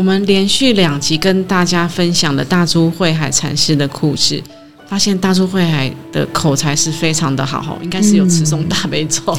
[0.00, 4.42] 我们连续两集跟大家分享了大珠慧海禅师的故事，
[4.88, 9.38] 发现大珠慧海的口才是非常的好，应该是有持诵大悲咒，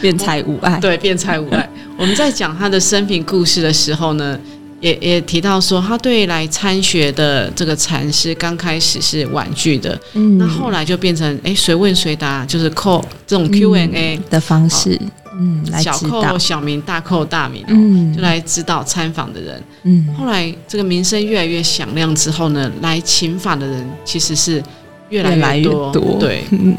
[0.00, 0.80] 辩才无碍。
[0.80, 1.70] 对，辩才无碍。
[1.96, 4.36] 我们在讲他的生平故事的时候呢，
[4.80, 15.00] 也也提到说，他对来参学的这个禅师刚开始是婉拒的，嗯，那后来就变成哎随问随答，就是扣这种 Q&A 的方式。
[15.38, 19.62] 嗯，小扣小名，大扣大名，嗯，就来指导参访的人。
[19.84, 24.62] 嗯，后来这个名声越来越响亮之后呢，来请法的人其实是
[25.10, 26.18] 越来越多。
[26.18, 26.76] 对， 嗯，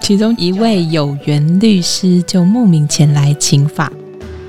[0.00, 3.90] 其中一位有缘律师就慕名前来请法。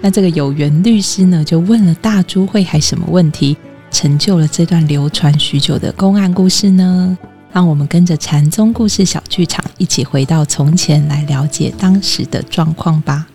[0.02, 3.56] 那这个有缘律师呢，就问了大珠会还什么问题，
[3.90, 7.18] 成就了这段流传许久的公案故事呢？
[7.54, 13.28] 让我们跟着禅宗故事小剧场一起回到从前，来了解当时的状况吧。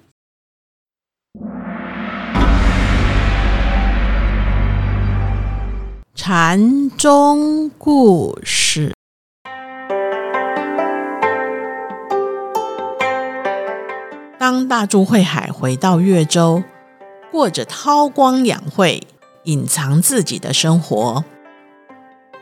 [6.30, 8.92] 禅宗故事。
[14.38, 16.62] 当大珠慧海回到越州，
[17.32, 19.04] 过着韬光养晦、
[19.44, 21.24] 隐藏自己的生活，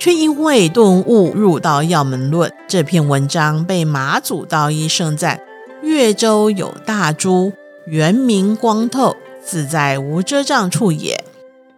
[0.00, 5.40] 却因为顿悟入道要门论这篇文章，被马祖道一盛赞：
[5.82, 7.52] 越州有大珠，
[7.86, 11.24] 原名光透，自在无遮障处也。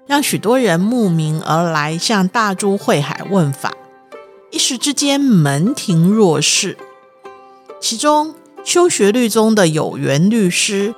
[0.09, 3.75] 让许多人慕名而来，向大珠慧海问法，
[4.51, 6.79] 一时之间门庭若市。
[7.79, 8.35] 其中
[8.65, 10.95] 修学律宗的有缘律师，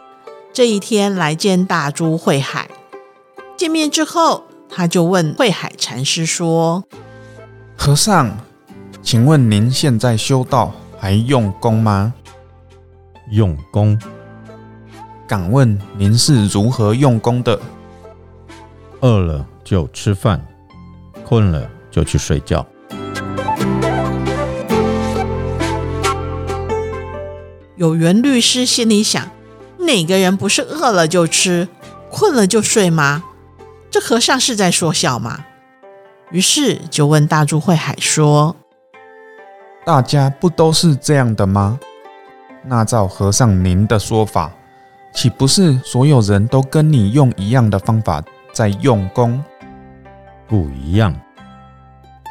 [0.52, 2.70] 这一天来见大珠慧海。
[3.56, 6.84] 见面之后，他就问慧海禅师说
[7.76, 8.38] ：“和尚，
[9.02, 12.14] 请问您现在修道还用功吗
[13.32, 14.00] ？”“用功。
[15.26, 17.60] ”“敢问您是如何用功的？”
[19.00, 20.46] 饿了就吃饭，
[21.24, 22.66] 困了就去睡觉。
[27.76, 29.30] 有缘律师心里想：
[29.78, 31.68] 哪个人不是饿了就吃，
[32.10, 33.24] 困了就睡吗？
[33.90, 35.46] 这和尚是在说笑吗？
[36.30, 38.54] 于是就问大珠慧海说
[39.86, 41.80] ：“大家不都是这样的吗？
[42.66, 44.52] 那照和尚您的说法，
[45.14, 48.22] 岂不是所有人都跟你用一样的方法？”
[48.60, 49.42] 在用功
[50.46, 51.18] 不一样，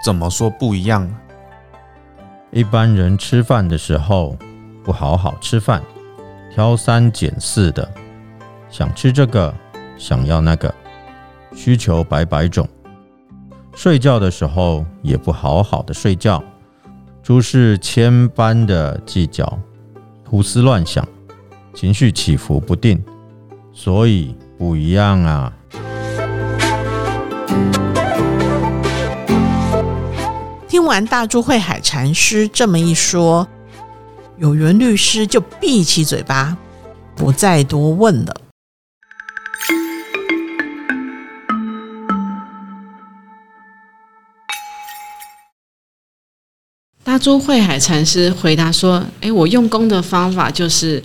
[0.06, 1.12] 怎么说不一样？
[2.51, 4.38] 一般人吃饭的时候
[4.84, 5.81] 不好好吃饭，
[6.53, 7.91] 挑三拣四的，
[8.69, 9.51] 想吃这个，
[9.97, 10.72] 想要那个，
[11.56, 12.69] 需求百百种。
[13.73, 16.44] 睡觉的时候也不好好的睡觉，
[17.23, 19.57] 诸事千般的计较，
[20.28, 21.03] 胡思乱想，
[21.73, 23.03] 情绪起伏不定，
[23.73, 25.51] 所以不一样啊。
[30.68, 33.48] 听完大珠慧海禅师这么一说，
[34.38, 36.58] 有缘律师就闭起嘴巴，
[37.16, 38.42] 不再多问了。
[47.04, 51.04] 大珠慧海禅师回答说：“哎，我用功的方法就是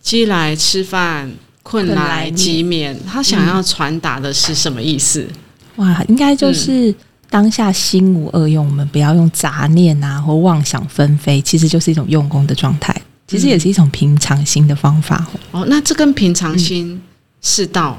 [0.00, 1.32] 饥来吃饭，
[1.64, 2.96] 困来即眠。
[3.04, 5.28] 他想要传达的是什么意思？
[5.76, 6.94] 哇，应该就是。”
[7.32, 12.94] 当下心无二用，我们不要用杂念啊或妄想纷飞，其实就是一种用功的状态。
[13.26, 15.64] 其实也是一种平常心的方法哦。
[15.66, 17.00] 那这跟平常心
[17.40, 17.98] 是道，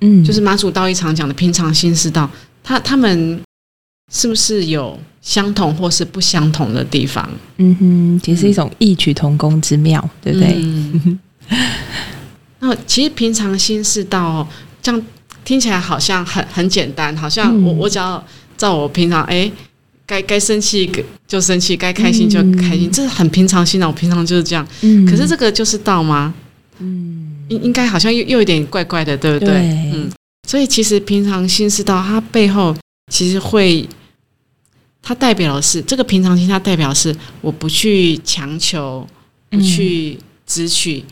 [0.00, 2.30] 嗯，就是马祖道一常讲的平常心是道，
[2.64, 3.38] 他他们
[4.10, 7.28] 是不是有相同或是不相同的地方？
[7.58, 11.18] 嗯哼，其实一种异曲同工之妙，对不对？
[12.60, 14.48] 那其实平常心是道，
[14.80, 15.02] 这样
[15.44, 18.22] 听起来好像很很简单，好像我我只要。
[18.60, 19.50] 照我平常哎，
[20.04, 20.86] 该该生气
[21.26, 23.86] 就生气，该开心就开心，这是很平常心的。
[23.86, 24.68] 我平常就是这样。
[24.82, 26.34] 嗯，可是这个就是道吗？
[26.78, 29.54] 嗯，应应该好像又又有点怪怪的，对不对？
[29.94, 30.10] 嗯，
[30.46, 32.76] 所以其实平常心是道，它背后
[33.10, 33.88] 其实会，
[35.00, 39.08] 它代表的是这个平常心，它代表是我不去强求，
[39.48, 41.02] 不去直取，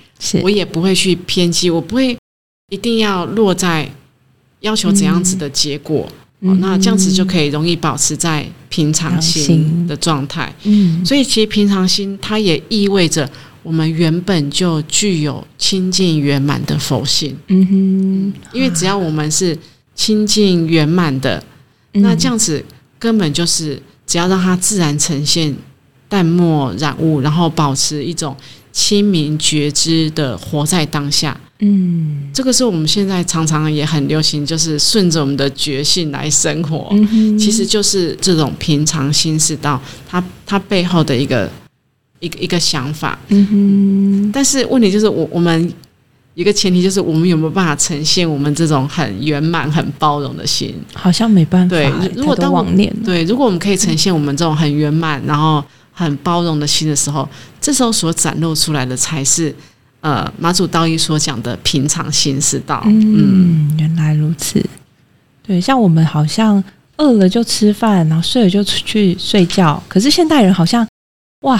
[0.42, 2.14] 我也不会去偏激，我不会
[2.70, 3.90] 一定要落在
[4.60, 6.08] 要求怎样子的结果，
[6.40, 9.86] 哦，那这样子就可以容易保持在平常心心。
[9.86, 10.52] 的状态。
[10.64, 13.28] 嗯，所以其实平常心它也意味着
[13.62, 19.56] 我们原本就具有清净圆满的佛性，嗯哼，因为只要我们是
[19.94, 21.42] 清净圆满的，
[21.92, 22.64] 那这样，样子
[22.98, 25.54] 根本就是只要让它自然呈现
[26.08, 28.34] 淡漠染物，然后保持一种
[28.72, 31.38] 清明觉知的活在当下。
[31.60, 36.88] 嗯这个是我们现在常常也很流行，就是顺着我们的觉性来生活。
[36.92, 41.50] 嗯哼，其实就是这种平常心是到，它它背后的一个
[42.20, 43.18] 一个一个想法。
[43.28, 45.72] 嗯哼，但是问题就是我我们
[46.34, 50.72] 一个前提就是我们有没有办法呈现我们这种很圆满、很包容的心？
[50.94, 57.28] 好像没办法对如果当我妄念，对，如果我们可以呈现我们这种很圆满，然后很包容的心的时候，
[57.60, 59.52] 这时候所展露出来的才是
[60.00, 62.82] 呃马祖道义所讲的平常心是道。
[62.86, 64.64] 嗯嗯，原来如此。
[65.46, 66.62] 对，像我们好像
[66.98, 69.82] 饿了就吃饭，然后睡了就出去睡觉。
[69.88, 70.86] 可是现代人好像
[71.42, 71.58] 哇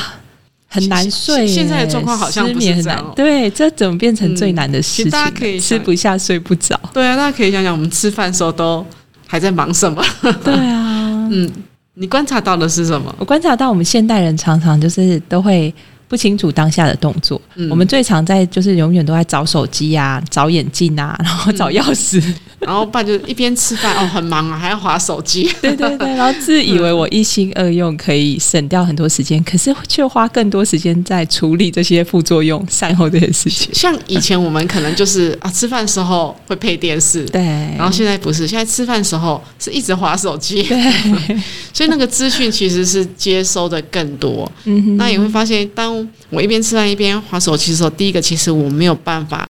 [0.66, 3.04] 很难睡，现现在的状况好像不是失眠很难。
[3.16, 4.78] 对，这怎么变成最难的
[5.10, 6.78] 大家可以吃不下、睡不着。
[6.92, 8.84] 对啊，大家可以想想，我们吃饭的时候都
[9.26, 10.04] 还在忙什么？
[10.44, 11.50] 对啊， 嗯，
[11.94, 13.14] 你观察到的是什么？
[13.18, 15.74] 我观察到我们现代人常常就是都会
[16.08, 17.40] 不清楚当下的动作。
[17.54, 22.22] 嗯我们最常在就是永远都在找手机啊、找眼镜啊，然后找钥匙。
[22.58, 25.48] 然后不然就一边吃饭哦，很忙啊，还要划手机。
[25.62, 33.72] 对对对，然后自以为我一心二用可以省掉很多时间，可是却花更多时间在处理这些副作用、善后这些事情。
[33.72, 37.40] 像以前我们可能就是啊，吃饭的时候会配电视，对，
[37.78, 41.38] 然后现在不是，现在吃饭的时候是一直划手机，对，
[41.72, 44.50] 所以那个资讯其实是接收的更多。
[44.96, 45.97] 那也会发现，当
[46.30, 49.46] 我一边吃饭一边划手机的时候，第一个其实我没有办法，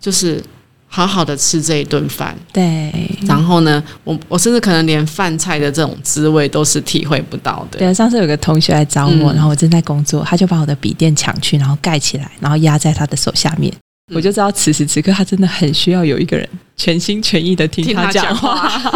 [0.00, 0.42] 就是
[0.86, 2.36] 好好的吃这一顿饭。
[2.52, 2.92] 对，
[3.26, 7.78] 然后呢，我我甚至可能连饭菜的这种滋味都是体会不到的。
[7.78, 13.72] 对啊，上次有个同学来找我，嗯然后我正在工作，他就把我的笔电抢去，然后盖起来，然后压在他的手下面。
[13.72, 13.80] 嗯
[14.12, 16.44] 我就知道此时此刻他真的很需要有一个人
[16.76, 18.92] 全心全意的听听他讲讲话，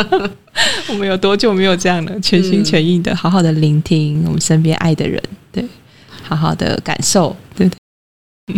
[0.88, 2.20] 我们有多久没有这样了？
[2.20, 5.22] 全心全意的好好的聆听我们身边爱的人，
[5.52, 5.62] 对，
[6.26, 7.76] 好好的感受，对对，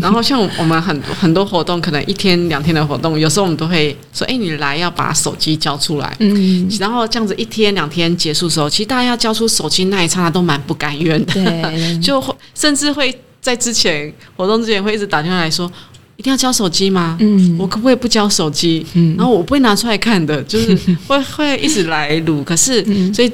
[0.00, 15.70] 然后像我们很很多活动，可能一天两天的活动，有时候我们都会说：“哎，你来要把手机交出来。”嗯，然后这样子一天两天结束的时候，其实大家要交出手机那一刹那都蛮不甘愿的，对， 就会甚至会在之前活动之前会一直打电话来说
[16.16, 17.16] ：“一定要交手机吗？
[17.20, 20.76] 嗯我可不可以不交手机？”嗯然后我不会拿出来看的，就是
[21.06, 22.42] 会会一直来录。
[22.44, 23.32] 可是嗯所以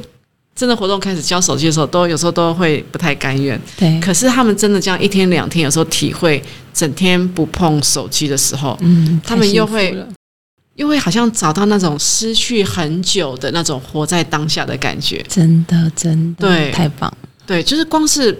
[0.54, 3.60] 真的活动开始交手机的时候，都有时候都会不太甘愿。
[3.76, 6.42] 对，可是他们真的这样一天两天，有时候体会
[6.72, 9.96] 整天不碰手机的时候，嗯，他们又会
[10.76, 15.24] 又会好像找到那种失去很久的那种活在当下的感觉。
[15.28, 16.70] 真的真的对。
[16.70, 17.10] 太棒。
[17.10, 18.36] 了，对，就是光是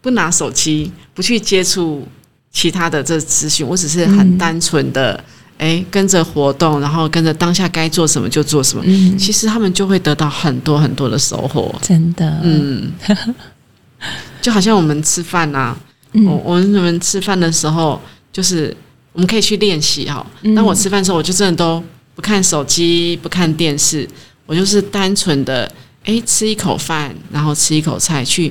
[0.00, 2.06] 不拿手机，不去接触
[2.50, 4.38] 其他的这资讯，我只是很嗯。
[4.38, 5.22] 单纯的
[5.60, 8.82] 哎、跟着活动，然后跟着当下该做什么就做什么。
[8.86, 11.74] 嗯，其实他们就会得到很多很多的收获。
[11.82, 12.90] 真的，嗯，
[14.40, 15.76] 就好像我们吃饭呐、
[16.12, 16.18] 我
[16.56, 18.00] 嗯，我们吃饭的时候，
[18.32, 18.74] 就是
[19.12, 20.24] 我们可以去练习哈。
[20.40, 24.08] 嗯当我吃饭的时候，我就真的都不看手机，不看电视，
[24.46, 25.70] 我就是单纯的
[26.04, 28.50] 哎吃一口饭，然后吃一口菜，去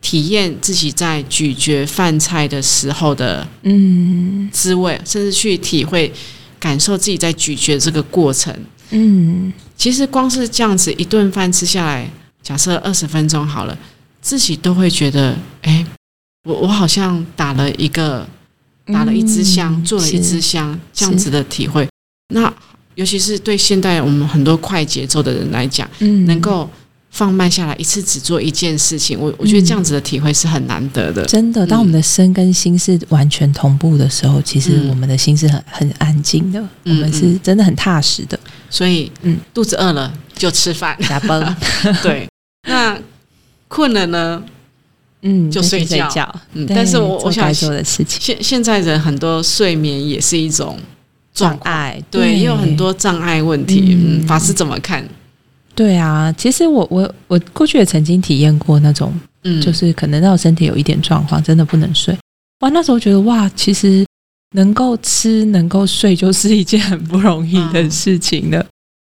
[0.00, 6.12] 体验自己在咀嚼饭菜的时候的嗯滋味，甚至去体会、
[6.58, 8.54] 感受自己在咀嚼这个过程。
[8.90, 12.10] 嗯其实光是这样子一顿饭吃下来，
[12.42, 13.76] 假设二十分钟好了，
[14.22, 15.86] 自己都会觉得，哎，
[16.44, 18.26] 我我好像打了一个
[18.86, 21.86] 打了一支香，嗯做了一支香，这样子的体会。
[22.34, 22.52] 那
[22.94, 26.68] 尤其是对现代我们很多快节奏的人来讲，嗯能够
[27.10, 31.24] 放慢下来，一次只做一件事情，我我觉得这样子的体会是很难得的。
[31.24, 38.38] 真的，当我们的身跟心是完全同步的时候，其实嗯我们的心是很很安静的，我嗯们是真的很踏实的。
[38.70, 41.56] 所以，嗯肚子饿了就吃饭， 打崩，
[42.02, 42.28] 对。
[42.68, 42.98] 那
[43.66, 44.42] 困了呢？
[45.22, 46.32] 嗯，就睡觉。
[46.52, 50.78] 嗯，但是我我想做的事情，现现在人很多睡眠也是一种
[51.34, 53.96] 障，碍，对，也有很多障碍问题。
[53.96, 55.02] 嗯，嗯法师怎么看？
[55.78, 56.32] 对啊。
[56.36, 62.12] 其实我我我过去也曾经体验过那种，嗯，就是可能让我身体有一点状况，真的不能睡。
[62.62, 64.04] 哇，那时候觉得哇，其实
[64.56, 68.60] 能够吃能够睡，就是一件很不容易的事情了。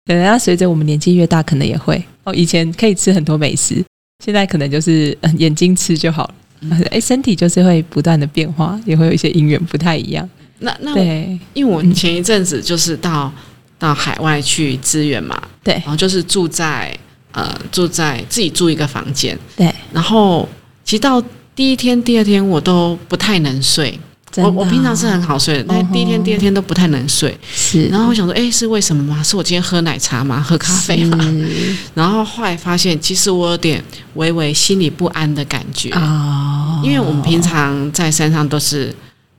[0.06, 2.34] 可能要随着我们年纪越大，可能也会哦。
[2.34, 3.84] 以前可以吃很多美食，
[4.24, 6.36] 现在可能就是、呃眼睛吃就好了。
[6.62, 10.30] 嗯哎，身体就是会不断的变化，也会有一些因缘不太一样。
[10.60, 13.34] 那那对，因为我前一阵子就是到
[13.82, 15.74] 到海外去支援嘛，对。
[15.74, 16.96] 然后就是住在
[17.32, 20.48] 呃住在自己住一个房间，对，然后
[20.86, 21.22] 其实到
[21.56, 24.00] 第一天、第二天我都不太能睡，
[24.38, 27.36] 我我平常是很好睡的，但第一天、哦第二天都不太能睡。
[27.52, 29.24] 是，然后我想说，哎，是为什么吗？
[29.24, 30.40] 是我今天喝奶茶吗？
[30.40, 31.18] 喝咖啡吗？
[31.96, 33.84] 然后后来发现，其实我有点
[34.14, 38.96] 微微心里不安的感觉，哦，因为我们平常在山上都是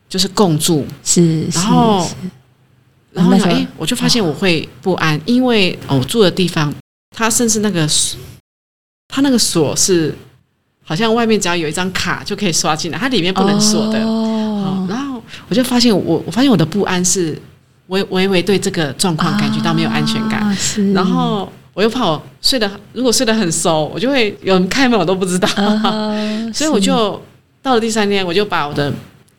[0.08, 2.14] 就是共住，是，然后是
[3.12, 6.72] 然后呢，那时候哎，我就发现我会不安，因为哦我住的地方，
[7.16, 8.18] 它甚至那个锁
[9.08, 10.14] 它那个锁是
[10.84, 14.02] 好像外面只要有一张卡就可以刷进来，它里面不能锁的。
[14.04, 14.28] 哦。
[14.64, 17.36] 哦，然后我就发现我，我发现我的不安是
[17.88, 20.56] 微微微对这个状况感觉到没有安全感，
[20.94, 27.20] 然后我又怕我睡得如果睡得很熟，我就会有人开门我都不知道，嗯 所以我就
[27.60, 28.92] 到了第三天，我就把我的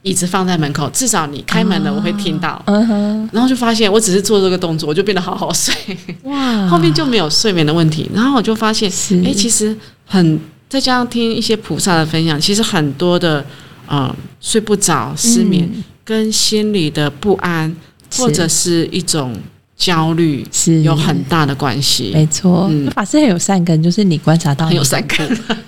[0.03, 2.61] 椅子放在门口，至少你开门了我会听到。
[2.65, 5.73] 嗯哼，然后就发现，我只是做这个动作，我就变得好好睡，
[6.23, 8.09] 哇，后面就没有睡眠的问题。
[8.13, 9.21] 然后我就发现，是。
[9.25, 13.43] 哎，其实很再加上听一些菩萨的分享，其实很多的
[13.87, 15.83] 呃睡不着、失眠，嗯。
[16.05, 17.73] 跟心理的不安
[18.17, 19.33] 或者是一种
[19.77, 20.81] 焦虑是。
[20.81, 22.11] 有很大的关系。
[22.13, 22.91] 没错，嗯。
[22.91, 25.25] 法师很有善根，就是你观察到很有善根，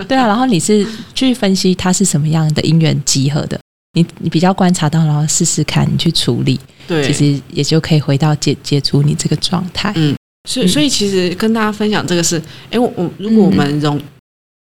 [0.10, 3.58] 对啊，然后你是去分析它是什么样的因缘集合的，
[3.96, 9.92] 你你比较观察到，然后试试看，你去处理，对，其实也就可以回到解解除你这个状态。
[9.96, 10.16] 嗯。
[10.48, 14.00] 所以所以其实跟大家分享这个是，哎，我我如果我们容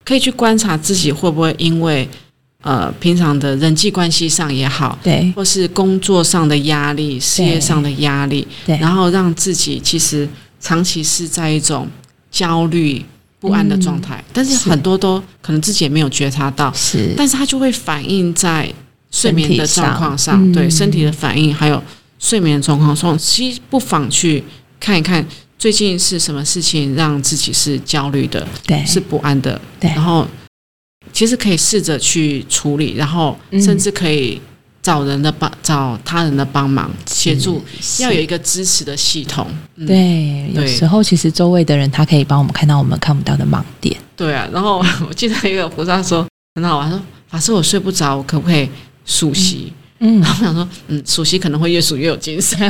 [0.04, 2.10] 可以去观察自己会不会因为
[2.64, 5.32] 呃平常的人际关系上也好，对。
[5.36, 10.28] 或是工作上的压力、事业上的压力，对，然后让自己其实
[10.60, 11.88] 长期是在一种
[12.32, 13.06] 焦虑
[13.40, 14.70] 不安的状态，但是是。
[14.70, 17.14] 很多都可能自己也没有觉察到，是。
[17.16, 18.74] 但是它就会反映在
[19.18, 20.72] 睡眠的状况上，对嗯。
[20.72, 21.82] 身体的反应还有
[22.20, 24.44] 睡眠的状况上，其实不妨去
[24.80, 25.26] 看一看
[25.58, 28.86] 最近是什么事情让自己是焦虑的，对。
[28.86, 29.90] 是不安的，对。
[29.92, 30.28] 然后
[31.12, 33.60] 其实可以试着去处理，然后嗯。
[33.62, 34.40] 甚至可以
[34.84, 37.62] 找人的帮，找他人的帮忙协助，
[38.00, 39.48] 要有一个支持的系统。
[39.76, 43.98] 嗯、对，有时候其实周围的人他可以帮我们看到我们看不到的盲点。
[44.16, 48.70] 对啊，然后我记得一个菩萨说很好玩，说法师我睡不着，我可不可以
[49.08, 49.74] 数息？
[50.00, 52.56] 嗯然，后我想说，嗯，数息可能会越数越有精神。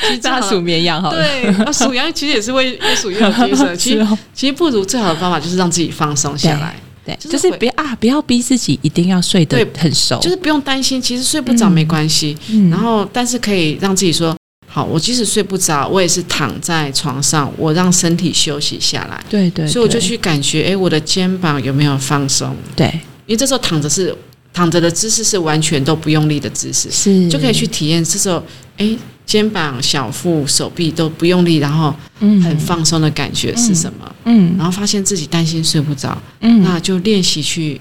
[0.00, 3.74] 其实大数绵羊好了，对，啊数羊其实也是会越数越有精神。
[3.78, 6.74] 其实哦其实不如最好的方法就是让自己放松下来，
[7.04, 12.36] 对，就就是是会不要啊，不要逼自己一定要睡得很熟，就是不用担心，其实睡不着没关系。
[12.48, 14.36] 嗯然后，但是可以让自己说，
[14.66, 19.22] 好，我即使睡不着，我也是躺在床上，我让身体休息下来。
[19.30, 22.56] 对对，所以我就去感觉，诶，我的肩膀有没有放松？
[22.74, 22.88] 对
[23.26, 24.12] 因为这时候躺着是
[24.58, 28.42] 躺着的姿势是完全都不用力的姿势，是就可以去体验这时候，
[28.76, 34.14] 哎，肩膀、小腹、手臂都不用力，然后嗯很放松的感觉是什么？
[34.24, 37.80] 嗯然后发现自己担心睡不着，嗯那就练习去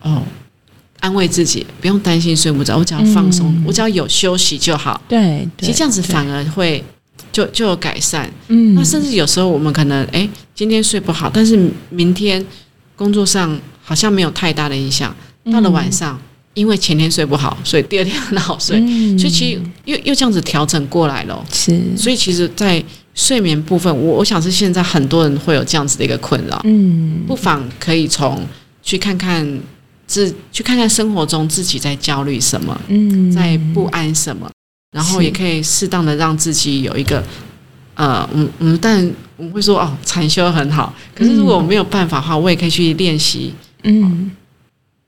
[0.00, 0.22] 哦
[1.00, 4.98] 安慰自己，不用担心睡不着，我只要放松，嗯我只要有休息就好。
[5.06, 6.82] 对，其实这样子反而会
[7.30, 8.32] 就就有改善。
[8.48, 12.42] 嗯那甚至有时候我们可能哎今天睡不好，但是明天
[12.96, 15.14] 工作上好像没有太大的影响，
[15.52, 16.20] 到了晚上。
[16.54, 19.18] 因为前天睡不好，所以第二天很好睡，嗯。
[19.18, 21.44] 所以其实又又这样子调整过来了。
[21.52, 21.82] 是。
[21.96, 22.80] 所以其实，在
[23.12, 27.24] 睡眠部分，我我想是现在很多人会有这样子的一个困扰，嗯。
[27.26, 28.40] 不妨可以从
[28.84, 29.60] 去看看
[30.06, 33.32] 自去看看生活中自己在焦虑什么，嗯。
[33.32, 34.48] 在不安什么，
[34.92, 37.20] 然后也可以适当的让自己有一个
[37.96, 39.04] 呃，嗯嗯，但
[39.36, 44.30] 我们会说哦，禅修很好，可是如果我没有办法的话，我也可以去练习嗯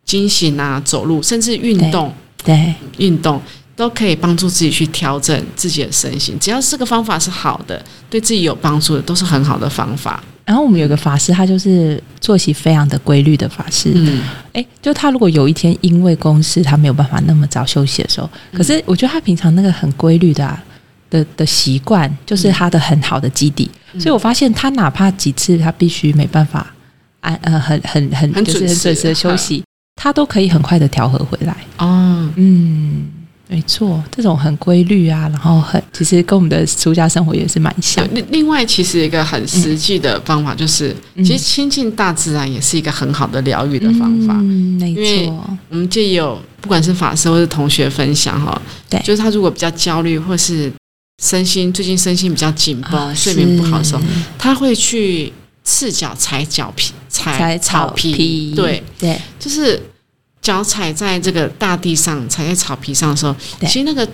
[0.06, 2.10] 惊醒啊、走路，甚至运动，
[2.42, 3.42] 对运动
[3.75, 6.34] 都可以帮助自己去调整自己的身心。
[6.40, 10.22] 只要这个方法是好的，对自己有帮助的，都是很好的方法。
[10.44, 13.90] 然后我们有个法师，他就是作息非常的规律的法师。
[13.96, 14.22] 嗯，
[14.52, 20.64] 哎、就他如果有一天因为公事他没有办法那么早休息的时候，可是我觉得他平常那个很规律的、啊、
[21.10, 23.68] 的的习惯，就是他的很好的基底。
[23.92, 26.72] 嗯所以我发现他哪怕几次他必须没办法
[27.22, 29.64] 安呃很很很很就是准时很准时的休息，
[29.96, 31.56] 他都可以很快的调和回来。
[31.78, 33.06] 哦，嗯，
[33.48, 38.06] 没错，这种很规律啊，然后很其实跟我们的出家生活也是蛮像。
[38.12, 44.34] 另另外，其实一个很实际的方法就是，嗯其实亲近大自然也是一个很好的疗愈的方法。
[44.34, 48.60] 嗯，没错，我们借有不管是法师或是同学分享哈，
[48.90, 50.70] 对就是他如果比较焦虑或是
[51.22, 54.02] 身心最近身心比较紧绷、啊睡眠不好的时候，
[54.36, 55.32] 他会去
[55.64, 59.80] 赤脚踩脚皮、踩踩草皮，对，对就是
[60.42, 64.06] 脚踩在这个大地上，踩在草皮上的时候，其实那个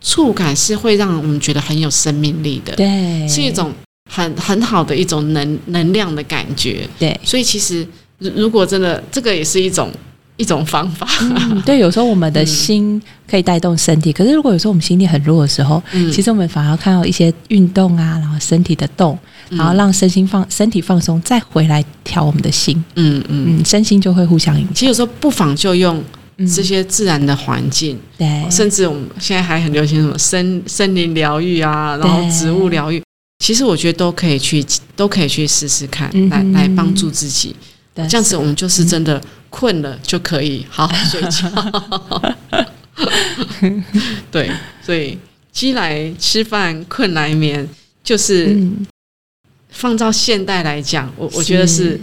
[0.00, 3.72] 触感是会让我们觉得很有生命力的，对，是一种
[4.10, 6.88] 很很好的一种能能量的感觉。
[6.98, 7.18] 对。
[7.24, 7.86] 所以其实
[8.18, 9.90] 如如果真的这个也是一种
[10.36, 16.12] 一种方法，嗯对，有时候我们的心可以带动身体，可是如果有时候我们心力很弱的时候，嗯。
[16.12, 19.18] 其实我们反而看到一些运动啊，然后身体的动，
[19.50, 19.58] 嗯。
[19.58, 24.74] 然后让身心放身体放松，再回来调我们的心，嗯嗯，嗯，身心就会互相影响。
[24.74, 26.02] 其实有时候不妨就用
[26.36, 26.46] 嗯。
[26.46, 33.02] 这些自然的环境，对，甚至我们现在还很流行什么森森林疗愈啊，然后植物疗愈，
[33.42, 34.62] 其实我觉得都可以去
[34.94, 37.56] 都可以去试试看，嗯来来帮助自己。
[37.94, 39.18] 对这样子我们就是真的
[39.58, 41.50] 困了就可以好好 睡觉。
[44.30, 44.50] 对，
[44.82, 45.18] 所以
[45.50, 47.66] 饥来吃饭，困来眠，
[48.04, 48.86] 就是嗯，
[49.70, 51.98] 放到现代来讲，我我觉得是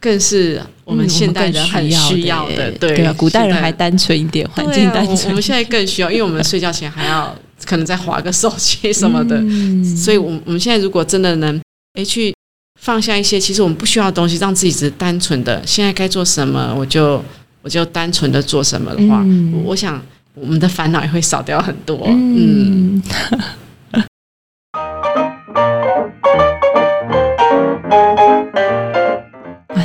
[0.00, 2.70] 更是我们嗯现代人很需要的。
[2.72, 5.18] 对对啊，古代人还单纯一点，环境单纯。
[5.18, 11.60] 我我们现在更需要，因为我们睡觉前还要可能再划个手机什么的，嗯所以，我们我们现在如果真的能
[11.96, 12.34] 诶去
[12.80, 17.22] 放下一些其实我们不需要的东西，让自己只是单纯的现在该做什么，我就
[17.62, 20.00] 我就单纯的做什么的话，嗯我我想
[20.34, 21.98] 我们的烦恼也会少掉很多。
[22.08, 23.02] 嗯，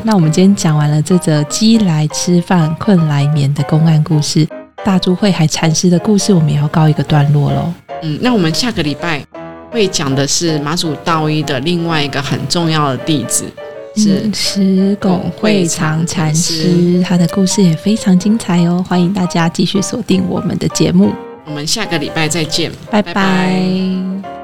[0.04, 4.48] 那我们今天讲完了这则鸡来吃饭，困来眠的公案故事，
[4.84, 7.72] 大珠慧海禅师的故事，我们也要告一个段落喽。
[8.02, 9.24] 嗯，那我们下个礼拜
[9.72, 13.46] 会讲的是马祖道一的另外一个很重要的弟子，
[13.96, 21.12] 是嗯石拱会长禅师，他的故事也非常精彩哦，欢迎大家继续锁定我们的节目，
[21.46, 23.14] 我们下个礼拜再见，拜拜。
[23.14, 23.14] 拜
[24.24, 24.39] 拜